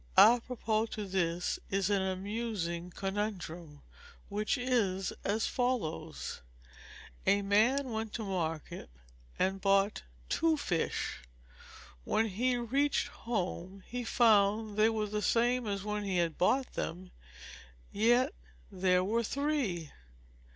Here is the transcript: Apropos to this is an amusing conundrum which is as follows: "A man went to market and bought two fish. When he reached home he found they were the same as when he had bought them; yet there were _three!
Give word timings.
Apropos 0.17 0.87
to 0.87 1.05
this 1.05 1.59
is 1.69 1.91
an 1.91 2.01
amusing 2.01 2.89
conundrum 2.89 3.83
which 4.29 4.57
is 4.57 5.13
as 5.23 5.45
follows: 5.45 6.41
"A 7.27 7.43
man 7.43 7.91
went 7.91 8.11
to 8.13 8.23
market 8.25 8.89
and 9.37 9.61
bought 9.61 10.01
two 10.27 10.57
fish. 10.57 11.19
When 12.03 12.29
he 12.29 12.57
reached 12.57 13.09
home 13.09 13.83
he 13.85 14.03
found 14.03 14.75
they 14.75 14.89
were 14.89 15.05
the 15.05 15.21
same 15.21 15.67
as 15.67 15.83
when 15.83 16.03
he 16.03 16.17
had 16.17 16.35
bought 16.35 16.73
them; 16.73 17.11
yet 17.91 18.33
there 18.71 19.03
were 19.03 19.21
_three! 19.21 19.91